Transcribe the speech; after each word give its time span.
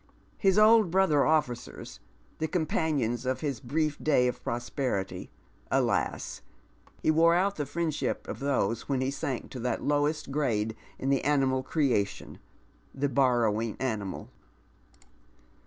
His 0.39 0.57
old 0.57 0.89
brother 0.89 1.19
cfEcers— 1.19 1.99
the 2.39 2.47
companions 2.47 3.23
of 3.27 3.41
his 3.41 3.59
brief 3.59 4.03
day 4.03 4.27
of 4.27 4.43
prosperity,— 4.43 5.29
alas 5.79 6.41
I 6.43 6.89
he 7.03 7.11
wore 7.11 7.35
out 7.35 7.57
the 7.57 7.65
fiiendship 7.65 8.27
of 8.27 8.39
those 8.39 8.89
when 8.89 9.01
he 9.01 9.11
sank 9.11 9.51
to 9.51 9.59
tuat 9.59 9.83
lowest 9.83 10.31
grade 10.31 10.75
in 10.97 11.11
the 11.11 11.23
animal 11.23 11.61
creation— 11.61 12.39
the 12.95 13.09
borrowing 13.09 13.77
animal. 13.79 14.31